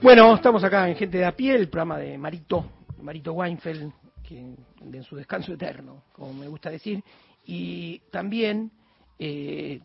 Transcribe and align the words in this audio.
Bueno, 0.00 0.32
estamos 0.36 0.62
acá 0.62 0.88
en 0.88 0.94
Gente 0.94 1.18
de 1.18 1.24
a 1.24 1.34
pie, 1.34 1.56
el 1.56 1.68
programa 1.68 1.98
de 1.98 2.16
Marito, 2.16 2.64
Marito 3.02 3.32
Weinfeld, 3.32 3.92
que 4.22 4.38
en 4.38 5.02
su 5.02 5.16
descanso 5.16 5.52
eterno, 5.52 6.04
como 6.12 6.32
me 6.34 6.46
gusta 6.46 6.70
decir, 6.70 7.02
y 7.44 7.98
también 8.12 8.70
eh, 9.18 9.80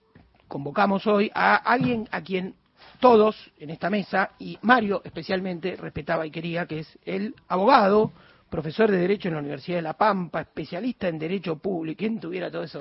convocamos 0.48 1.08
hoy 1.08 1.32
a 1.34 1.56
alguien 1.56 2.08
a 2.12 2.22
quien 2.22 2.54
todos 3.00 3.52
en 3.58 3.72
esta 3.72 3.90
mesa, 3.90 4.34
y 4.38 4.60
Mario 4.62 5.02
especialmente, 5.04 5.76
respetaba 5.78 6.28
y 6.28 6.32
quería, 6.32 6.68
que 6.68 6.80
es 6.80 7.00
el 7.06 7.34
abogado, 7.48 8.12
profesor 8.52 8.92
de 8.92 8.98
Derecho 8.98 9.30
en 9.30 9.34
la 9.34 9.40
Universidad 9.40 9.78
de 9.78 9.82
La 9.82 9.98
Pampa, 9.98 10.42
especialista 10.42 11.08
en 11.08 11.18
Derecho 11.18 11.56
Público, 11.56 11.98
¿quién 11.98 12.20
tuviera 12.20 12.52
todo 12.52 12.62
eso? 12.64 12.80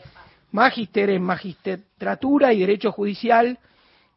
Magíster 0.50 1.10
en 1.10 1.22
Magistratura 1.22 2.52
y 2.52 2.58
Derecho 2.58 2.90
Judicial, 2.90 3.56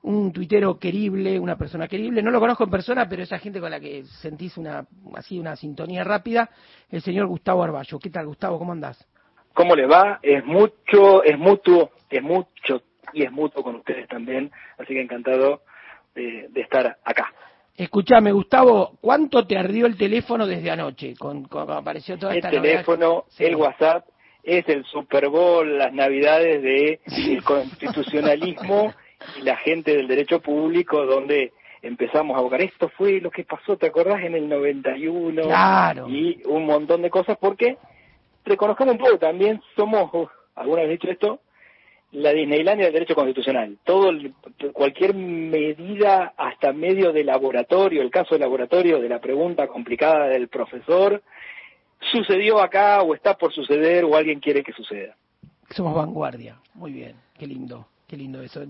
un 0.06 0.32
tuitero 0.32 0.78
querible, 0.78 1.40
una 1.40 1.58
persona 1.58 1.88
querible, 1.88 2.22
no 2.22 2.30
lo 2.30 2.40
conozco 2.40 2.64
en 2.64 2.70
persona, 2.70 3.10
pero 3.10 3.24
esa 3.24 3.40
gente 3.40 3.60
con 3.60 3.72
la 3.72 3.80
que 3.80 4.04
sentís 4.22 4.56
una, 4.56 4.86
así 5.16 5.40
una 5.40 5.56
sintonía 5.56 6.04
rápida, 6.04 6.50
el 6.92 7.02
señor 7.02 7.26
Gustavo 7.26 7.64
Arballo. 7.64 7.98
¿Qué 7.98 8.12
tal, 8.12 8.28
Gustavo? 8.28 8.60
¿Cómo 8.60 8.72
andás? 8.72 9.04
¿Cómo 9.54 9.76
le 9.76 9.88
va? 9.88 10.20
Es 10.22 10.46
mucho, 10.46 11.24
es 11.24 11.38
mutuo, 11.40 11.92
es 12.10 12.22
mucho 12.22 12.84
y 13.14 13.24
es 13.24 13.32
mutuo 13.32 13.64
con 13.64 13.76
ustedes 13.78 14.08
también, 14.08 14.52
así 14.78 14.94
que 14.94 15.02
encantado 15.02 15.64
de, 16.14 16.50
estar 16.56 16.98
acá. 17.04 17.34
Escuchame, 17.76 18.32
Gustavo, 18.32 18.98
¿cuánto 19.02 19.48
te 19.48 19.58
ardió 19.58 19.88
el 19.88 19.98
teléfono 19.98 20.46
desde 20.46 20.70
anoche? 20.70 21.16
Con, 21.18 21.48
apareció 21.52 22.18
toda 22.18 22.36
el 22.36 22.42
teléfono, 22.42 23.26
el 23.40 23.56
WhatsApp, 23.56 24.06
es 24.44 24.70
el 24.70 24.86
Super 24.86 25.30
Bowl, 25.30 25.80
las 25.80 25.92
navidades 25.94 26.62
de 26.62 27.00
constitucionalismo 27.44 28.94
y 29.38 29.42
la 29.42 29.58
gente 29.58 29.96
del 29.96 30.08
derecho 30.08 30.40
público 30.40 31.06
donde 31.06 31.54
empezamos 31.82 32.36
a 32.36 32.40
abocar. 32.40 32.62
Esto 32.62 32.90
fue 32.90 33.22
lo 33.22 33.30
que 33.32 33.44
pasó, 33.44 33.78
¿te 33.78 33.88
acordás? 33.88 34.24
En 34.24 34.36
el 34.36 34.50
91 34.50 35.44
claro. 35.44 36.10
y 36.10 36.42
un 36.46 36.66
montón 36.66 37.02
de 37.02 37.10
cosas, 37.10 37.38
porque 37.38 37.78
reconozcamos 38.44 38.96
un 38.96 39.00
poco, 39.00 39.18
también 39.18 39.62
somos, 39.76 40.30
alguna 40.56 40.82
vez 40.82 40.92
dicho 40.92 41.10
esto, 41.10 41.40
la 42.12 42.32
Disneylandia 42.32 42.86
del 42.86 42.94
derecho 42.94 43.16
constitucional. 43.16 43.78
Todo, 43.84 44.12
cualquier 44.74 45.14
medida, 45.16 46.34
hasta 46.38 46.72
medio 46.72 47.12
de 47.12 47.24
laboratorio, 47.24 48.02
el 48.02 48.12
caso 48.12 48.36
de 48.36 48.40
laboratorio 48.40 49.00
de 49.00 49.10
la 49.10 49.20
pregunta 49.20 49.68
complicada 49.68 50.28
del 50.28 50.48
profesor, 50.48 51.22
sucedió 52.12 52.62
acá 52.62 53.02
o 53.02 53.14
está 53.16 53.38
por 53.38 53.54
suceder 53.54 54.06
o 54.06 54.16
alguien 54.16 54.40
quiere 54.40 54.64
que 54.64 54.72
suceda. 54.74 55.16
Somos 55.72 55.96
vanguardia, 55.96 56.60
muy 56.74 56.94
bien, 56.94 57.16
qué 57.38 57.48
lindo, 57.48 57.88
qué 58.08 58.16
lindo 58.18 58.42
eso. 58.42 58.62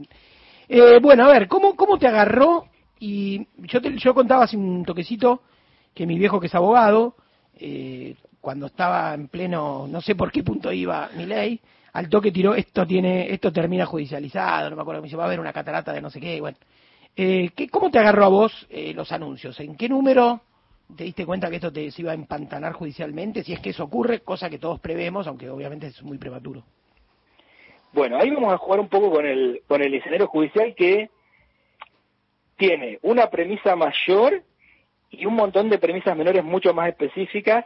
Eh, 0.68 1.00
bueno, 1.02 1.26
a 1.26 1.32
ver, 1.32 1.48
¿cómo, 1.48 1.76
¿cómo 1.76 1.98
te 1.98 2.08
agarró? 2.08 2.66
Y 3.00 3.48
yo, 3.58 3.82
te, 3.82 3.96
yo 3.98 4.14
contaba 4.14 4.46
hace 4.46 4.58
un 4.58 4.84
toquecito 4.84 5.42
que 5.94 6.06
mi 6.06 6.18
viejo 6.18 6.40
que 6.40 6.48
es 6.48 6.56
abogado, 6.56 7.16
eh, 7.58 8.16
cuando 8.42 8.68
estaba 8.68 9.14
en 9.14 9.28
pleno, 9.28 9.88
no 9.88 10.02
sé 10.02 10.16
por 10.16 10.32
qué 10.32 10.44
punto 10.44 10.72
iba 10.72 11.10
mi 11.16 11.26
ley, 11.26 11.60
al 11.94 12.10
toque 12.10 12.32
tiró, 12.32 12.56
esto 12.56 12.86
tiene, 12.86 13.32
esto 13.32 13.52
termina 13.52 13.86
judicializado, 13.86 14.70
no 14.70 14.76
me 14.76 14.82
acuerdo, 14.82 15.02
me 15.02 15.08
dice, 15.08 15.18
va 15.18 15.24
a 15.24 15.28
haber 15.28 15.40
una 15.40 15.54
catarata 15.54 15.94
de 15.94 16.02
no 16.02 16.10
sé 16.10 16.20
qué, 16.20 16.42
bueno. 16.42 16.58
Eh, 17.16 17.52
¿qué, 17.56 17.70
¿Cómo 17.70 17.90
te 17.90 18.00
agarró 18.00 18.26
a 18.26 18.30
vos 18.30 18.68
eh, 18.70 18.94
los 18.94 19.12
anuncios? 19.14 19.58
¿En 19.62 19.76
qué 19.78 19.88
número 19.88 20.42
te 20.96 21.06
diste 21.06 21.26
cuenta 21.26 21.50
que 21.50 21.56
esto 21.56 21.72
te 21.72 21.90
se 21.90 22.02
iba 22.02 22.12
a 22.12 22.16
empantanar 22.16 22.74
judicialmente? 22.74 23.44
Si 23.44 23.54
es 23.54 23.62
que 23.62 23.70
eso 23.70 23.86
ocurre, 23.86 24.20
cosa 24.20 24.50
que 24.50 24.60
todos 24.60 24.82
prevemos, 24.82 25.26
aunque 25.28 25.50
obviamente 25.50 25.88
es 25.88 26.04
muy 26.04 26.18
prematuro. 26.18 26.66
Bueno, 27.96 28.18
ahí 28.18 28.30
vamos 28.30 28.54
a 28.54 28.58
jugar 28.58 28.82
un 28.82 28.90
poco 28.90 29.10
con 29.10 29.26
el, 29.26 29.62
con 29.68 29.82
el 29.82 29.94
escenario 29.94 30.28
judicial 30.28 30.76
que 30.76 31.10
tiene 32.58 33.00
una 33.04 33.30
premisa 33.30 33.78
mayor 33.78 34.44
y 35.10 35.26
un 35.26 35.36
montón 35.36 35.70
de 35.70 35.78
premisas 35.78 36.18
menores 36.18 36.44
mucho 36.44 36.74
más 36.74 36.90
específicas 36.90 37.66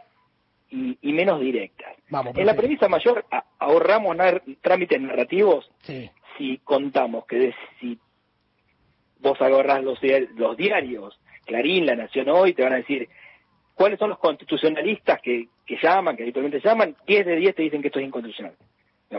y, 0.69 0.97
menos 1.02 1.41
directas. 1.41 1.95
en 2.11 2.45
la 2.45 2.54
premisa 2.54 2.87
mayor 2.87 3.26
ahorramos 3.58 4.15
trámites 4.61 5.02
narrativos 5.02 5.67
si 6.37 6.59
contamos 6.59 7.25
que 7.25 7.55
si 7.80 7.98
vos 9.21 9.42
agarrás 9.42 9.83
los, 9.83 9.99
los 10.36 10.55
diarios, 10.55 11.20
Clarín, 11.43 11.87
La 11.87 11.95
Nación 11.95 12.30
Hoy, 12.30 12.54
te 12.54 12.61
van 12.61 12.73
a 12.73 12.77
decir 12.77 13.09
cuáles 13.73 13.98
son 13.98 14.09
los 14.09 14.20
constitucionalistas 14.20 15.20
que, 15.23 15.48
que 15.65 15.77
llaman, 15.81 16.15
que 16.15 16.21
habitualmente 16.21 16.61
llaman, 16.64 16.95
10 17.08 17.25
de 17.25 17.36
10 17.37 17.55
te 17.55 17.64
dicen 17.64 17.81
que 17.81 17.87
esto 17.87 17.99
es 17.99 18.05
inconstitucional 18.05 18.54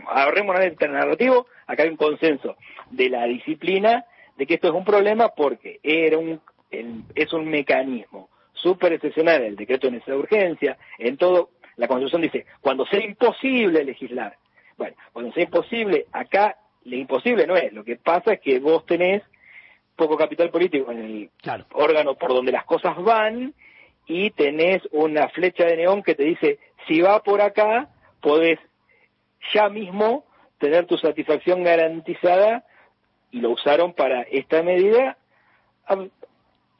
ahorremos 0.07 0.57
el 0.61 0.77
narrativo, 0.93 1.47
acá 1.67 1.83
hay 1.83 1.89
un 1.89 1.97
consenso 1.97 2.57
de 2.91 3.09
la 3.09 3.25
disciplina 3.25 4.05
de 4.37 4.47
que 4.47 4.55
esto 4.55 4.69
es 4.69 4.75
un 4.75 4.85
problema 4.85 5.29
porque 5.29 5.81
era 5.83 6.19
un, 6.19 6.41
es 6.71 7.33
un 7.33 7.49
mecanismo 7.49 8.29
súper 8.53 8.93
excepcional 8.93 9.43
el 9.43 9.57
decreto 9.57 9.87
de 9.87 9.93
necesidad 9.93 10.17
de 10.17 10.23
urgencia, 10.23 10.79
en 10.99 11.17
todo, 11.17 11.51
la 11.77 11.89
Constitución 11.89 12.23
dice, 12.23 12.47
cuando 12.61 12.87
sea 12.87 13.05
imposible 13.05 13.85
legislar. 13.85 14.37
Bueno, 14.77 14.97
cuando 15.13 15.33
sea 15.33 15.45
imposible, 15.45 16.07
acá 16.13 16.57
lo 16.85 16.97
imposible 16.97 17.47
no 17.47 17.57
es, 17.57 17.73
lo 17.73 17.85
que 17.85 17.97
pasa 17.97 18.35
es 18.35 18.41
que 18.41 18.59
vos 18.59 18.87
tenés 18.87 19.23
poco 19.97 20.17
capital 20.17 20.51
político 20.51 20.91
en 20.91 20.99
el 20.99 21.31
órgano 21.73 22.15
por 22.15 22.31
donde 22.31 22.53
las 22.53 22.65
cosas 22.65 22.97
van 23.03 23.53
y 24.07 24.31
tenés 24.31 24.83
una 24.93 25.29
flecha 25.29 25.65
de 25.67 25.77
neón 25.77 26.03
que 26.03 26.15
te 26.15 26.25
dice, 26.25 26.59
si 26.89 27.01
va 27.01 27.23
por 27.23 27.43
acá, 27.43 27.89
podés 28.21 28.59
ya 29.53 29.69
mismo 29.69 30.25
tener 30.59 30.87
tu 30.87 30.97
satisfacción 30.99 31.65
garantizada 31.65 32.65
y 33.31 33.41
lo 33.41 33.51
usaron 33.51 33.95
para 33.95 34.23
esta 34.23 34.63
medida 34.63 35.17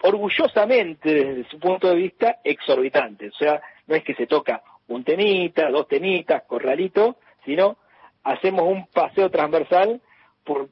orgullosamente 0.03 1.13
desde 1.13 1.51
su 1.51 1.59
punto 1.59 1.89
de 1.89 1.97
vista 1.97 2.39
exorbitante. 2.45 3.29
O 3.29 3.33
sea, 3.33 3.61
no 3.87 3.95
es 3.95 4.05
que 4.05 4.15
se 4.15 4.27
toca 4.27 4.63
un 4.89 5.05
temita, 5.05 5.71
dos 5.71 5.89
temitas, 5.89 6.43
corralito, 6.45 7.17
sino 7.45 7.77
hacemos 8.25 8.63
un 8.63 8.87
paseo 8.87 9.31
transversal 9.31 10.01
por 10.45 10.69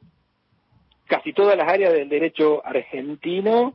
casi 1.07 1.33
todas 1.33 1.57
las 1.57 1.69
áreas 1.69 1.93
del 1.93 2.09
derecho 2.09 2.65
argentino, 2.65 3.75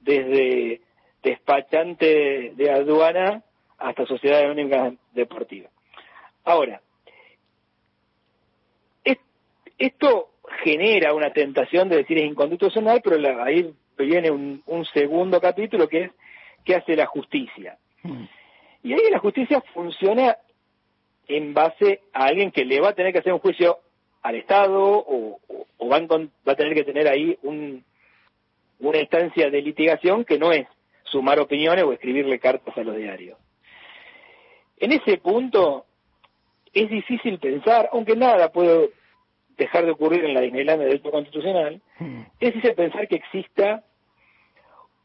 desde 0.00 0.80
despachante 1.22 2.52
de 2.54 2.70
aduana 2.70 3.42
hasta 3.78 4.06
sociedad 4.06 4.40
anónima 4.40 4.92
deportiva. 5.12 5.68
Ahora, 6.44 6.80
esto 9.78 10.30
genera 10.62 11.12
una 11.12 11.32
tentación 11.32 11.88
de 11.88 11.96
decir 11.96 12.18
es 12.18 12.24
inconstitucional, 12.24 13.00
pero 13.02 13.16
ahí 13.42 13.74
viene 13.98 14.30
un, 14.30 14.62
segundo 14.92 15.40
capítulo 15.40 15.88
que 15.88 16.04
es 16.04 16.10
¿qué 16.64 16.76
hace 16.76 16.96
la 16.96 17.06
justicia? 17.06 17.78
Mm. 18.02 18.24
Y 18.82 18.92
ahí 18.92 19.10
la 19.10 19.18
justicia 19.18 19.62
funciona 19.74 20.36
en 21.28 21.54
base 21.54 22.00
a 22.12 22.26
alguien 22.26 22.52
que 22.52 22.64
le 22.64 22.80
va 22.80 22.90
a 22.90 22.94
tener 22.94 23.12
que 23.12 23.18
hacer 23.18 23.32
un 23.32 23.40
juicio 23.40 23.78
al 24.22 24.36
Estado 24.36 24.80
o, 24.80 25.40
va, 25.90 25.96
a 26.52 26.54
tener 26.54 26.74
que 26.74 26.84
tener 26.84 27.08
ahí 27.08 27.36
una 27.42 28.98
instancia 28.98 29.50
de 29.50 29.62
litigación 29.62 30.24
que 30.24 30.38
no 30.38 30.52
es 30.52 30.66
sumar 31.04 31.38
opiniones 31.40 31.84
o 31.84 31.92
escribirle 31.92 32.38
cartas 32.38 32.76
a 32.76 32.82
los 32.82 32.96
diarios. 32.96 33.38
En 34.78 34.92
ese 34.92 35.18
punto 35.18 35.86
es 36.72 36.90
difícil 36.90 37.38
pensar, 37.38 37.88
aunque 37.92 38.14
nada 38.16 38.52
puedo 38.52 38.90
dejar 39.56 39.84
de 39.84 39.92
ocurrir 39.92 40.24
en 40.24 40.34
la 40.34 40.40
Disneylandia 40.40 40.84
del 40.84 40.94
derecho 40.94 41.10
constitucional, 41.10 41.80
hmm. 41.98 42.20
es 42.40 42.56
ese 42.56 42.72
pensar 42.72 43.08
que 43.08 43.16
exista 43.16 43.84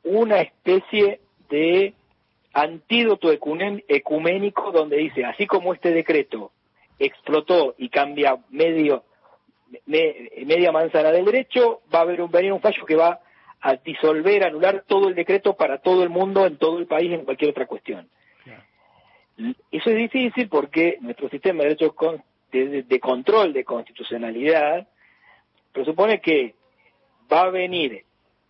una 0.03 0.41
especie 0.41 1.19
de 1.49 1.93
antídoto 2.53 3.31
ecuménico 3.31 4.71
donde 4.71 4.97
dice, 4.97 5.23
así 5.25 5.47
como 5.47 5.73
este 5.73 5.91
decreto 5.91 6.51
explotó 6.99 7.75
y 7.77 7.89
cambia 7.89 8.37
medio 8.49 9.03
media 9.85 10.71
manzana 10.71 11.11
del 11.11 11.25
derecho, 11.25 11.81
va 11.93 11.99
a 11.99 12.01
haber 12.01 12.21
un, 12.21 12.29
venir 12.29 12.51
un 12.51 12.59
fallo 12.59 12.85
que 12.85 12.95
va 12.95 13.21
a 13.61 13.75
disolver, 13.75 14.43
anular 14.43 14.83
todo 14.85 15.07
el 15.07 15.15
decreto 15.15 15.55
para 15.55 15.77
todo 15.77 16.03
el 16.03 16.09
mundo, 16.09 16.45
en 16.45 16.57
todo 16.57 16.79
el 16.79 16.87
país, 16.87 17.11
en 17.13 17.23
cualquier 17.23 17.51
otra 17.51 17.67
cuestión. 17.67 18.09
Eso 19.71 19.89
es 19.89 19.95
difícil 19.95 20.49
porque 20.49 20.97
nuestro 21.01 21.29
sistema 21.29 21.59
de 21.59 21.69
derecho 21.69 21.95
de, 22.51 22.99
control 22.99 23.53
de 23.53 23.63
constitucionalidad 23.63 24.87
presupone 25.71 26.19
que 26.19 26.55
va 27.31 27.43
a 27.43 27.49
venir 27.49 28.03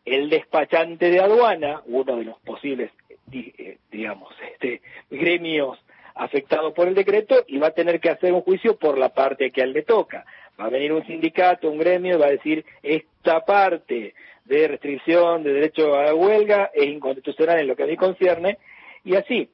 el 0.06 0.30
despachante 0.30 1.10
de 1.12 1.20
aduana, 1.20 1.82
uno 1.86 2.18
de 2.18 2.26
los 2.26 2.40
posibles, 2.40 2.92
eh, 3.32 3.78
digamos, 3.92 4.34
este, 4.52 4.82
gremios 5.10 5.78
afectados 6.16 6.74
por 6.74 6.88
el 6.88 6.96
decreto, 6.96 7.44
y 7.48 7.58
va 7.58 7.68
a 7.68 7.72
tener 7.72 8.00
que 8.00 8.10
hacer 8.10 8.34
un 8.34 8.42
juicio 8.42 8.78
por 8.78 8.98
la 8.98 9.10
parte 9.10 9.52
que 9.52 9.62
a 9.62 9.64
él 9.66 9.74
le 9.74 9.84
toca. 9.84 10.26
Va 10.60 10.66
a 10.66 10.70
venir 10.70 10.92
un 10.92 11.06
sindicato, 11.06 11.70
un 11.70 11.78
gremio, 11.78 12.16
y 12.16 12.20
va 12.20 12.28
a 12.28 12.32
decir, 12.32 12.66
esta 12.84 13.46
parte 13.46 14.14
de 14.46 14.68
restricción 14.68 15.44
de 15.44 15.54
derecho 15.54 15.96
a 15.96 16.06
la 16.06 16.16
huelga 16.16 16.72
es 16.74 16.88
inconstitucional 16.88 17.60
en 17.60 17.68
lo 17.68 17.76
que 17.76 17.84
a 17.84 17.88
mí 17.88 17.96
concierne, 17.96 18.58
y 19.04 19.16
así. 19.16 19.50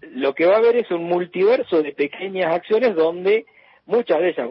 Lo 0.00 0.32
que 0.32 0.46
va 0.46 0.54
a 0.54 0.58
haber 0.58 0.76
es 0.76 0.90
un 0.92 1.04
multiverso 1.04 1.82
de 1.82 1.92
pequeñas 1.92 2.54
acciones 2.54 2.94
donde 2.94 3.46
muchas 3.88 4.20
de 4.20 4.28
ellas 4.28 4.50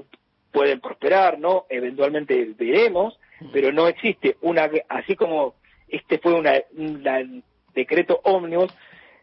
pueden 0.52 0.82
prosperar, 0.82 1.40
¿no? 1.40 1.66
Eventualmente 1.70 2.54
veremos, 2.58 3.18
pero 3.54 3.72
no 3.72 3.88
existe 3.88 4.36
una, 4.42 4.70
así 4.90 5.16
como 5.16 5.56
este 5.88 6.18
fue 6.18 6.34
una, 6.34 6.54
un 6.76 7.44
decreto 7.74 8.20
ómnibus, 8.24 8.74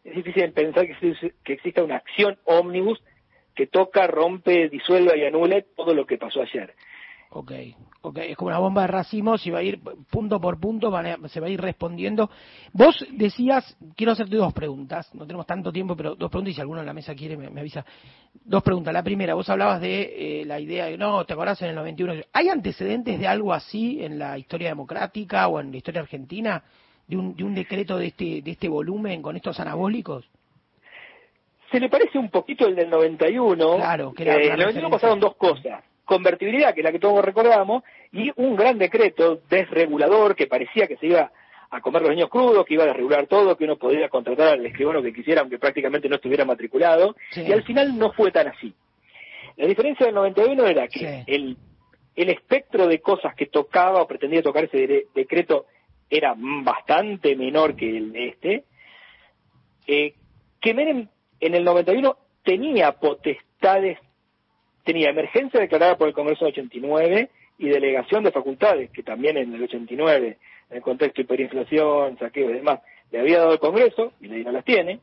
es 0.05 0.14
difícil 0.14 0.52
pensar 0.52 0.87
que, 0.87 1.32
que 1.43 1.52
exista 1.52 1.82
una 1.82 1.96
acción 1.96 2.38
ómnibus 2.44 3.02
que 3.55 3.66
toca, 3.66 4.06
rompe, 4.06 4.69
disuelva 4.69 5.16
y 5.16 5.25
anule 5.25 5.66
todo 5.76 5.94
lo 5.94 6.06
que 6.06 6.19
pasó 6.19 6.43
ayer. 6.43 6.75
Ok, 7.31 7.52
es 8.16 8.37
como 8.37 8.49
una 8.49 8.58
bomba 8.58 8.82
de 8.82 8.88
racimos 8.88 9.46
y 9.46 9.50
va 9.50 9.58
a 9.58 9.62
ir 9.62 9.81
punto 10.11 10.40
por 10.40 10.61
punto, 10.61 10.93
se 11.28 11.40
va 11.40 11.46
a 11.46 11.50
ir 11.50 11.61
respondiendo. 11.61 12.31
Vos 12.72 13.05
decías, 13.12 13.76
quiero 13.96 14.12
hacerte 14.12 14.37
dos 14.37 14.52
preguntas, 14.52 15.12
no 15.14 15.26
tenemos 15.26 15.46
tanto 15.46 15.72
tiempo, 15.72 15.96
pero 15.96 16.14
dos 16.14 16.31
preguntas 16.31 16.52
y 16.52 16.55
si 16.55 16.61
alguno 16.61 16.81
en 16.81 16.87
la 16.87 16.93
mesa 16.93 17.14
quiere 17.14 17.37
me, 17.37 17.61
avisa. 17.61 17.84
Dos 18.44 18.62
preguntas. 18.62 18.93
La 18.93 19.02
primera, 19.02 19.34
vos 19.34 19.49
hablabas 19.49 19.81
de 19.81 20.40
eh, 20.40 20.44
la 20.44 20.61
idea 20.61 20.87
de, 20.87 20.99
no, 20.99 21.25
¿te 21.25 21.32
acordás 21.32 21.61
en 21.62 21.69
el 21.69 21.75
91? 21.76 22.14
¿Hay 22.32 22.49
antecedentes 22.49 23.19
de 23.19 23.26
algo 23.26 23.52
así 23.52 24.02
en 24.02 24.19
la 24.19 24.38
historia 24.38 24.69
democrática 24.69 25.49
o 25.49 25.61
en 25.61 25.70
la 25.70 25.76
historia 25.76 26.00
argentina? 26.00 26.62
De 27.06 27.19
un, 27.19 27.37
de 27.37 27.44
un 27.44 27.55
decreto 27.55 27.99
de 27.99 28.06
este, 28.06 28.40
de 28.40 28.50
este 28.52 28.66
volumen 28.66 29.20
con 29.20 29.37
estos 29.37 29.61
anabólicos? 29.61 30.25
Se 31.70 31.78
le 31.78 31.90
parece 31.90 32.19
un 32.19 32.31
poquito 32.31 32.66
el 32.66 32.75
del 32.75 32.88
91. 32.88 33.76
Claro, 33.76 34.14
que 34.14 34.22
era 34.22 34.37
eh, 34.37 34.46
en 34.46 34.52
el 34.52 34.58
91 34.61 34.90
pasaron 34.90 35.20
dos 35.20 35.37
cosas 35.37 35.84
convertibilidad, 36.04 36.74
que 36.74 36.80
es 36.80 36.84
la 36.84 36.92
que 36.92 36.98
todos 36.98 37.24
recordamos, 37.24 37.82
y 38.12 38.30
un 38.36 38.56
gran 38.56 38.78
decreto 38.78 39.40
desregulador 39.48 40.36
que 40.36 40.46
parecía 40.46 40.86
que 40.86 40.96
se 40.96 41.06
iba 41.06 41.30
a 41.70 41.80
comer 41.80 42.02
los 42.02 42.10
niños 42.12 42.28
crudos, 42.28 42.64
que 42.64 42.74
iba 42.74 42.84
a 42.84 42.88
desregular 42.88 43.26
todo, 43.26 43.56
que 43.56 43.64
uno 43.64 43.76
podía 43.76 44.08
contratar 44.08 44.48
al 44.48 44.66
escribano 44.66 45.02
que 45.02 45.12
quisiera, 45.12 45.40
aunque 45.40 45.58
prácticamente 45.58 46.08
no 46.08 46.16
estuviera 46.16 46.44
matriculado, 46.44 47.16
y 47.34 47.50
al 47.50 47.64
final 47.64 47.98
no 47.98 48.12
fue 48.12 48.30
tan 48.30 48.48
así. 48.48 48.72
La 49.56 49.66
diferencia 49.66 50.06
del 50.06 50.14
91 50.14 50.66
era 50.66 50.88
que 50.88 51.24
el, 51.26 51.56
el 52.14 52.30
espectro 52.30 52.86
de 52.86 53.00
cosas 53.00 53.34
que 53.34 53.46
tocaba 53.46 54.02
o 54.02 54.06
pretendía 54.06 54.42
tocar 54.42 54.64
ese 54.64 55.06
decreto 55.14 55.66
era 56.10 56.34
bastante 56.36 57.34
menor 57.34 57.74
que 57.74 57.96
el 57.96 58.12
de 58.12 58.28
este, 58.28 58.64
eh, 59.86 60.14
que 60.60 60.74
Menem 60.74 61.08
en 61.40 61.54
el 61.54 61.64
91 61.64 62.16
tenía 62.42 62.92
potestades 62.92 63.98
tenía 64.84 65.10
emergencia 65.10 65.60
declarada 65.60 65.96
por 65.96 66.08
el 66.08 66.14
Congreso 66.14 66.44
de 66.44 66.52
89 66.52 67.31
y 67.58 67.69
delegación 67.69 68.25
de 68.25 68.32
facultades, 68.32 68.90
que 68.90 69.02
también 69.02 69.36
en 69.36 69.54
el 69.54 69.62
89, 69.62 70.38
en 70.70 70.76
el 70.76 70.82
contexto 70.82 71.16
de 71.16 71.22
hiperinflación, 71.22 72.19
saqueo 72.19 72.50
y 72.50 72.54
demás, 72.54 72.81
le 73.10 73.20
había 73.20 73.38
dado 73.38 73.52
el 73.52 73.58
Congreso, 73.58 74.12
y 74.20 74.28
le 74.28 74.44
no 74.44 74.52
las 74.52 74.64
tiene. 74.64 75.00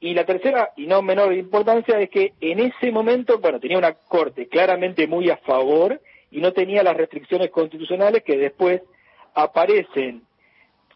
Y 0.00 0.14
la 0.14 0.24
tercera, 0.24 0.70
y 0.76 0.86
no 0.86 1.00
menor 1.00 1.32
importancia, 1.32 2.00
es 2.00 2.10
que 2.10 2.32
en 2.40 2.58
ese 2.58 2.90
momento, 2.90 3.38
bueno, 3.38 3.60
tenía 3.60 3.78
una 3.78 3.92
corte 3.92 4.48
claramente 4.48 5.06
muy 5.06 5.30
a 5.30 5.36
favor 5.36 6.00
y 6.30 6.40
no 6.40 6.52
tenía 6.52 6.82
las 6.82 6.96
restricciones 6.96 7.50
constitucionales 7.50 8.24
que 8.24 8.36
después 8.36 8.82
aparecen 9.34 10.22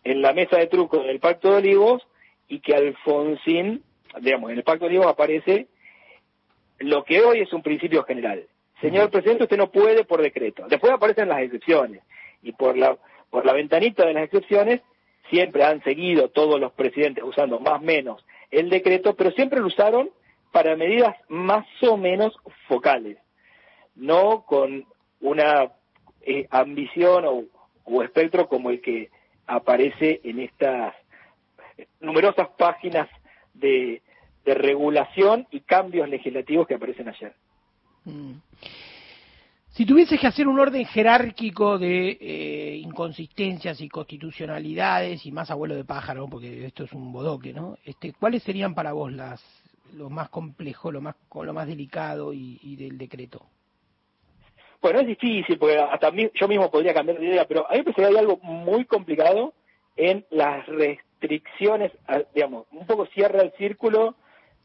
en 0.02 0.22
la 0.22 0.32
mesa 0.32 0.56
de 0.56 0.66
truco 0.66 1.02
del 1.02 1.20
Pacto 1.20 1.50
de 1.50 1.56
Olivos 1.56 2.02
y 2.48 2.60
que 2.60 2.74
Alfonsín, 2.74 3.82
digamos, 4.20 4.50
en 4.50 4.58
el 4.58 4.64
Pacto 4.64 4.86
de 4.86 4.90
Olivos 4.90 5.06
aparece 5.06 5.68
lo 6.78 7.04
que 7.04 7.20
hoy 7.20 7.40
es 7.40 7.52
un 7.52 7.62
principio 7.62 8.04
general. 8.04 8.46
Señor 8.80 9.10
presidente, 9.10 9.44
usted 9.44 9.56
no 9.56 9.70
puede 9.70 10.04
por 10.04 10.20
decreto. 10.22 10.66
Después 10.68 10.92
aparecen 10.92 11.28
las 11.28 11.40
excepciones. 11.40 12.02
Y 12.42 12.52
por 12.52 12.76
la, 12.76 12.96
por 13.30 13.46
la 13.46 13.52
ventanita 13.52 14.06
de 14.06 14.12
las 14.12 14.24
excepciones, 14.24 14.82
siempre 15.30 15.64
han 15.64 15.82
seguido 15.82 16.28
todos 16.28 16.60
los 16.60 16.72
presidentes 16.72 17.24
usando 17.24 17.58
más 17.58 17.80
o 17.80 17.84
menos 17.84 18.24
el 18.50 18.70
decreto, 18.70 19.14
pero 19.14 19.30
siempre 19.32 19.60
lo 19.60 19.66
usaron 19.66 20.10
para 20.52 20.76
medidas 20.76 21.16
más 21.28 21.66
o 21.82 21.96
menos 21.96 22.34
focales, 22.68 23.18
no 23.94 24.44
con 24.46 24.86
una 25.20 25.72
eh, 26.22 26.46
ambición 26.50 27.24
o, 27.26 27.44
o 27.84 28.02
espectro 28.02 28.48
como 28.48 28.70
el 28.70 28.80
que 28.80 29.10
aparece 29.46 30.20
en 30.24 30.40
estas 30.40 30.94
numerosas 32.00 32.48
páginas 32.56 33.08
de, 33.54 34.02
de 34.46 34.54
regulación 34.54 35.46
y 35.50 35.60
cambios 35.60 36.08
legislativos 36.08 36.66
que 36.66 36.74
aparecen 36.74 37.08
ayer. 37.08 37.34
Mm. 38.04 38.34
Si 39.70 39.84
tuvieses 39.84 40.18
que 40.18 40.26
hacer 40.26 40.48
un 40.48 40.58
orden 40.58 40.86
jerárquico 40.86 41.78
de 41.78 42.16
eh, 42.18 42.76
inconsistencias 42.76 43.78
y 43.82 43.90
constitucionalidades 43.90 45.26
y 45.26 45.32
más 45.32 45.50
abuelo 45.50 45.74
de 45.74 45.84
pájaro, 45.84 46.28
porque 46.28 46.64
esto 46.64 46.84
es 46.84 46.92
un 46.94 47.12
bodoque, 47.12 47.52
¿no? 47.52 47.76
Este, 47.84 48.14
¿Cuáles 48.18 48.42
serían 48.42 48.74
para 48.74 48.92
vos 48.92 49.12
las 49.12 49.44
lo 49.92 50.08
más 50.08 50.30
complejo, 50.30 50.90
lo 50.90 51.00
más 51.00 51.16
lo 51.34 51.52
más 51.52 51.66
delicado 51.66 52.32
y, 52.32 52.76
del 52.76 52.96
decreto? 52.96 53.44
Bueno, 54.80 55.00
es 55.00 55.06
difícil, 55.06 55.58
porque 55.58 55.78
hasta 55.78 56.10
yo 56.10 56.48
mismo 56.48 56.70
podría 56.70 56.94
cambiar 56.94 57.18
de 57.18 57.26
idea, 57.26 57.44
pero 57.46 57.68
a 57.68 57.72
mí 57.72 57.78
me 57.78 57.84
parece 57.84 58.02
que 58.02 58.08
hay 58.08 58.16
algo 58.16 58.38
muy 58.42 58.84
complicado 58.84 59.52
en 59.96 60.24
las 60.30 60.66
restricciones, 60.66 61.92
digamos, 62.34 62.66
un 62.72 62.86
poco 62.86 63.06
cierra 63.06 63.42
el 63.42 63.52
círculo 63.52 64.14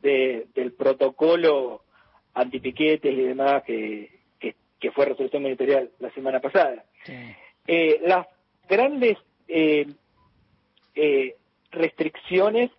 del 0.01 0.73
protocolo 0.77 1.83
antipiquetes 2.33 3.13
y 3.13 3.21
demás 3.21 3.63
que, 3.63 4.09
que, 4.39 4.91
fue 4.91 5.05
resolución 5.05 5.43
ministerial 5.43 5.91
la 5.99 6.11
semana 6.11 6.39
pasada. 6.39 6.83
Eh, 7.67 7.99
las 8.03 8.25
grandes 8.67 9.17
eh, 9.47 9.85
eh, 10.95 11.35
restricciones 11.71 12.71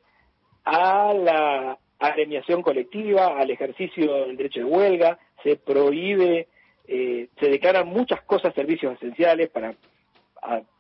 a 0.65 1.15
la 1.15 1.79
agremiación 2.01 2.63
colectiva, 2.63 3.39
al 3.39 3.51
ejercicio 3.51 4.27
del 4.27 4.37
derecho 4.37 4.61
de 4.61 4.67
huelga, 4.67 5.19
se 5.45 5.57
prohíbe, 5.57 6.49
se 6.87 7.49
declaran 7.49 7.87
muchas 7.89 8.21
cosas 8.23 8.55
servicios 8.55 8.95
esenciales 8.97 9.49
para 9.51 9.75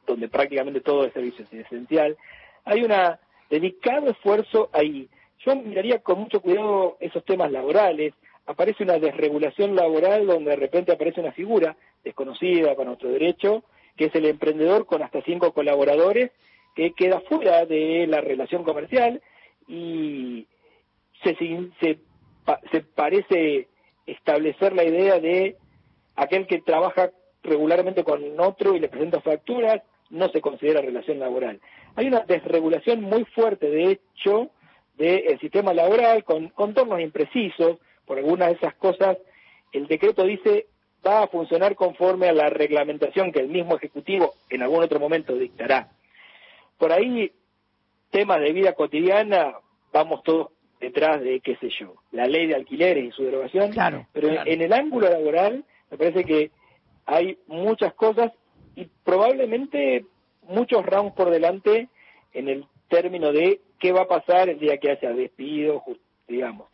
donde 0.06 0.28
prácticamente 0.28 0.80
todo 0.80 1.06
es 1.06 1.12
servicio 1.12 1.46
esencial. 1.52 2.16
Hay 2.64 2.82
un 2.82 2.92
delicado 3.48 4.08
esfuerzo 4.10 4.68
ahí 4.72 5.08
yo 5.44 5.56
miraría 5.56 5.98
con 6.00 6.20
mucho 6.20 6.40
cuidado 6.40 6.96
esos 7.00 7.24
temas 7.24 7.50
laborales. 7.50 8.14
Aparece 8.46 8.82
una 8.82 8.98
desregulación 8.98 9.74
laboral 9.74 10.26
donde 10.26 10.50
de 10.50 10.56
repente 10.56 10.92
aparece 10.92 11.20
una 11.20 11.32
figura 11.32 11.76
desconocida 12.04 12.74
para 12.74 12.88
nuestro 12.88 13.10
derecho, 13.10 13.62
que 13.96 14.06
es 14.06 14.14
el 14.14 14.26
emprendedor 14.26 14.86
con 14.86 15.02
hasta 15.02 15.22
cinco 15.22 15.52
colaboradores, 15.52 16.30
que 16.74 16.92
queda 16.92 17.20
fuera 17.20 17.66
de 17.66 18.06
la 18.06 18.20
relación 18.20 18.64
comercial 18.64 19.20
y 19.68 20.46
se, 21.22 21.36
se, 21.36 21.98
se 22.70 22.80
parece 22.80 23.68
establecer 24.06 24.72
la 24.72 24.84
idea 24.84 25.20
de 25.20 25.56
aquel 26.16 26.46
que 26.46 26.60
trabaja 26.60 27.10
regularmente 27.42 28.04
con 28.04 28.38
otro 28.40 28.74
y 28.74 28.80
le 28.80 28.88
presenta 28.88 29.20
facturas, 29.20 29.82
no 30.10 30.28
se 30.28 30.40
considera 30.40 30.80
relación 30.80 31.18
laboral. 31.18 31.60
Hay 31.96 32.06
una 32.06 32.20
desregulación 32.20 33.02
muy 33.02 33.24
fuerte, 33.24 33.70
de 33.70 33.92
hecho, 33.92 34.50
del 34.96 35.38
sistema 35.40 35.72
laboral 35.72 36.24
con 36.24 36.48
contornos 36.48 37.00
imprecisos, 37.00 37.78
por 38.06 38.18
algunas 38.18 38.48
de 38.48 38.54
esas 38.54 38.74
cosas, 38.74 39.16
el 39.72 39.86
decreto 39.86 40.24
dice 40.24 40.66
va 41.06 41.24
a 41.24 41.28
funcionar 41.28 41.74
conforme 41.74 42.28
a 42.28 42.32
la 42.32 42.48
reglamentación 42.48 43.32
que 43.32 43.40
el 43.40 43.48
mismo 43.48 43.76
Ejecutivo 43.76 44.34
en 44.50 44.62
algún 44.62 44.82
otro 44.82 45.00
momento 45.00 45.34
dictará. 45.34 45.90
Por 46.78 46.92
ahí, 46.92 47.32
temas 48.10 48.40
de 48.40 48.52
vida 48.52 48.74
cotidiana, 48.74 49.54
vamos 49.92 50.22
todos 50.22 50.48
detrás 50.80 51.20
de, 51.20 51.40
qué 51.40 51.56
sé 51.56 51.70
yo, 51.78 51.94
la 52.10 52.26
ley 52.26 52.46
de 52.46 52.54
alquileres 52.54 53.04
y 53.04 53.10
su 53.12 53.24
derogación, 53.24 53.70
pero 54.12 54.28
en 54.28 54.62
el 54.62 54.72
ángulo 54.72 55.08
laboral 55.08 55.64
me 55.90 55.96
parece 55.96 56.24
que 56.24 56.50
hay 57.06 57.38
muchas 57.46 57.94
cosas 57.94 58.32
y 58.74 58.86
probablemente 59.04 60.06
muchos 60.42 60.84
rounds 60.84 61.14
por 61.14 61.30
delante 61.30 61.88
en 62.32 62.48
el 62.48 62.64
término 62.92 63.32
de 63.32 63.62
qué 63.78 63.90
va 63.90 64.02
a 64.02 64.06
pasar 64.06 64.50
el 64.50 64.58
día 64.58 64.76
que 64.76 64.90
haya 64.90 65.14
despido, 65.14 65.82
digamos, 66.28 66.68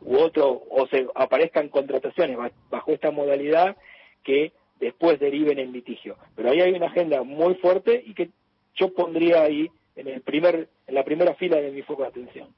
u 0.00 0.16
otro, 0.16 0.62
o 0.70 0.86
se 0.86 1.06
aparezcan 1.14 1.68
contrataciones 1.68 2.38
bajo 2.70 2.92
esta 2.92 3.10
modalidad 3.10 3.76
que 4.22 4.52
después 4.78 5.18
deriven 5.18 5.58
en 5.58 5.72
litigio. 5.72 6.16
Pero 6.36 6.50
ahí 6.50 6.60
hay 6.60 6.72
una 6.72 6.86
agenda 6.86 7.24
muy 7.24 7.56
fuerte 7.56 8.00
y 8.06 8.14
que 8.14 8.30
yo 8.76 8.94
pondría 8.94 9.42
ahí 9.42 9.68
en 9.96 10.06
el 10.08 10.20
primer 10.20 10.68
en 10.86 10.94
la 10.94 11.02
primera 11.02 11.34
fila 11.34 11.56
de 11.56 11.72
mi 11.72 11.82
foco 11.82 12.02
de 12.02 12.08
atención. 12.08 12.48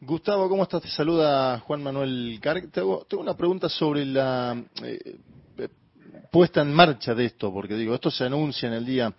Gustavo, 0.00 0.46
¿cómo 0.48 0.64
estás? 0.64 0.82
Te 0.82 0.88
saluda 0.88 1.58
Juan 1.60 1.82
Manuel 1.82 2.38
Carg. 2.42 2.70
Tengo, 2.70 3.06
una 3.12 3.34
pregunta 3.34 3.70
sobre 3.70 4.04
la 4.04 4.62
eh, 4.84 5.16
eh, 5.58 5.68
puesta 6.30 6.60
en 6.60 6.74
marcha 6.74 7.14
de 7.14 7.24
esto, 7.24 7.50
porque 7.50 7.74
digo, 7.74 7.94
esto 7.94 8.10
se 8.10 8.24
anuncia 8.24 8.68
en 8.68 8.74
el 8.74 8.84
día 8.84 9.14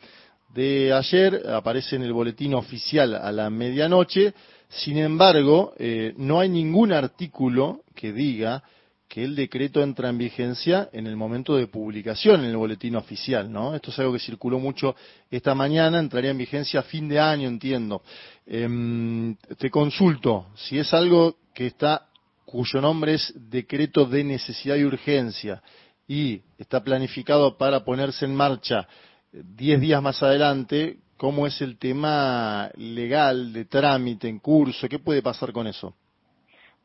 de 0.53 0.93
ayer, 0.93 1.43
aparece 1.49 1.95
en 1.95 2.03
el 2.03 2.13
boletín 2.13 2.53
oficial 2.53 3.15
a 3.15 3.31
la 3.31 3.49
medianoche, 3.49 4.33
sin 4.69 4.97
embargo, 4.97 5.73
eh, 5.77 6.13
no 6.17 6.39
hay 6.39 6.49
ningún 6.49 6.91
artículo 6.91 7.81
que 7.95 8.13
diga 8.13 8.63
que 9.07 9.23
el 9.23 9.35
decreto 9.35 9.81
entra 9.81 10.09
en 10.09 10.19
vigencia 10.19 10.89
en 10.93 11.07
el 11.07 11.15
momento 11.15 11.55
de 11.55 11.65
publicación 11.65 12.41
en 12.41 12.51
el 12.51 12.57
boletín 12.57 12.95
oficial, 12.95 13.51
¿no? 13.51 13.73
Esto 13.73 13.89
es 13.89 13.97
algo 13.97 14.13
que 14.13 14.19
circuló 14.19 14.59
mucho 14.59 14.95
esta 15.31 15.55
mañana, 15.55 15.97
entraría 15.97 16.29
en 16.29 16.37
vigencia 16.37 16.81
a 16.81 16.83
fin 16.83 17.09
de 17.09 17.19
año, 17.19 17.47
entiendo. 17.47 18.03
Em, 18.45 19.35
te 19.57 19.71
consulto, 19.71 20.49
si 20.55 20.77
es 20.77 20.93
algo 20.93 21.37
que 21.55 21.65
está, 21.65 22.07
cuyo 22.45 22.79
nombre 22.81 23.15
es 23.15 23.33
decreto 23.35 24.05
de 24.05 24.23
necesidad 24.23 24.75
y 24.75 24.83
urgencia, 24.83 25.63
y 26.07 26.41
está 26.59 26.83
planificado 26.83 27.57
para 27.57 27.83
ponerse 27.83 28.25
en 28.25 28.35
marcha 28.35 28.87
diez 29.31 29.79
días 29.79 30.01
más 30.01 30.21
adelante, 30.23 30.97
cómo 31.17 31.45
es 31.45 31.61
el 31.61 31.77
tema 31.77 32.71
legal 32.75 33.53
de 33.53 33.65
trámite 33.65 34.27
en 34.27 34.39
curso, 34.39 34.87
qué 34.87 34.99
puede 34.99 35.21
pasar 35.21 35.51
con 35.51 35.67
eso. 35.67 35.95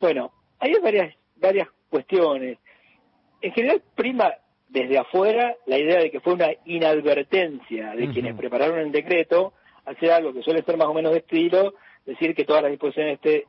Bueno, 0.00 0.32
hay 0.58 0.72
varias, 0.82 1.14
varias 1.36 1.68
cuestiones. 1.88 2.58
En 3.40 3.52
general 3.52 3.82
prima 3.94 4.32
desde 4.68 4.98
afuera 4.98 5.54
la 5.66 5.78
idea 5.78 6.00
de 6.00 6.10
que 6.10 6.20
fue 6.20 6.32
una 6.32 6.48
inadvertencia 6.64 7.94
de 7.94 8.10
quienes 8.10 8.34
prepararon 8.36 8.80
el 8.80 8.90
decreto 8.90 9.52
hacer 9.84 10.10
algo 10.10 10.32
que 10.32 10.42
suele 10.42 10.62
ser 10.62 10.76
más 10.76 10.88
o 10.88 10.94
menos 10.94 11.12
de 11.12 11.18
estilo, 11.18 11.74
decir 12.04 12.34
que 12.34 12.44
todas 12.44 12.62
las 12.62 12.72
disposiciones 12.72 13.20
de 13.20 13.36
este 13.36 13.48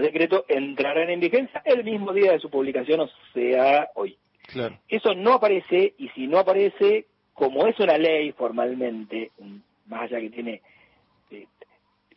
decreto 0.00 0.44
entrarán 0.48 1.10
en 1.10 1.20
vigencia 1.20 1.62
el 1.64 1.84
mismo 1.84 2.12
día 2.12 2.32
de 2.32 2.38
su 2.38 2.50
publicación, 2.50 3.00
o 3.00 3.08
sea, 3.34 3.88
hoy. 3.94 4.16
Claro. 4.46 4.78
Eso 4.88 5.14
no 5.14 5.34
aparece, 5.34 5.94
y 5.98 6.08
si 6.10 6.26
no 6.26 6.38
aparece, 6.38 7.06
como 7.34 7.66
es 7.66 7.78
una 7.80 7.98
ley 7.98 8.32
formalmente, 8.32 9.30
más 9.86 10.02
allá 10.02 10.20
que 10.20 10.30
tiene 10.30 10.62
eh, 11.30 11.46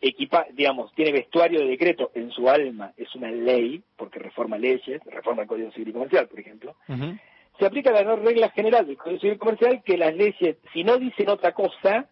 equipa, 0.00 0.46
digamos, 0.52 0.92
tiene 0.94 1.12
vestuario 1.12 1.60
de 1.60 1.66
decreto 1.66 2.10
en 2.14 2.30
su 2.30 2.48
alma, 2.48 2.92
es 2.96 3.14
una 3.14 3.30
ley, 3.30 3.82
porque 3.96 4.18
reforma 4.18 4.58
leyes, 4.58 5.00
reforma 5.06 5.42
el 5.42 5.48
Código 5.48 5.70
Civil 5.72 5.88
y 5.88 5.92
Comercial, 5.92 6.28
por 6.28 6.40
ejemplo, 6.40 6.76
se 7.58 7.64
aplica 7.64 7.90
la 7.90 8.16
regla 8.16 8.50
general 8.50 8.86
del 8.86 8.96
Código 8.96 9.20
Civil 9.20 9.36
y 9.36 9.38
Comercial 9.38 9.82
que 9.84 9.96
las 9.96 10.14
leyes, 10.14 10.56
si 10.72 10.84
no 10.84 10.98
dicen 10.98 11.28
otra 11.28 11.52
cosa, 11.52 12.08